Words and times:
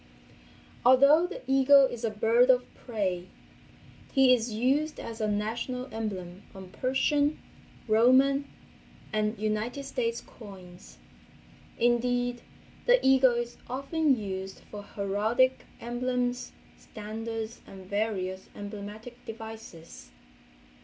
Although 0.83 1.27
the 1.27 1.43
eagle 1.45 1.85
is 1.85 2.03
a 2.03 2.09
bird 2.09 2.49
of 2.49 2.65
prey 2.73 3.29
he 4.11 4.33
is 4.33 4.51
used 4.51 4.99
as 4.99 5.21
a 5.21 5.27
national 5.27 5.93
emblem 5.93 6.41
on 6.55 6.71
Persian, 6.71 7.37
Roman 7.87 8.47
and 9.13 9.37
United 9.37 9.83
States 9.83 10.19
coins. 10.19 10.97
Indeed, 11.77 12.41
the 12.87 12.97
eagle 13.05 13.35
is 13.35 13.57
often 13.69 14.17
used 14.19 14.61
for 14.71 14.81
heraldic 14.81 15.65
emblems, 15.79 16.51
standards 16.79 17.61
and 17.67 17.85
various 17.85 18.49
emblematic 18.55 19.23
devices. 19.27 20.09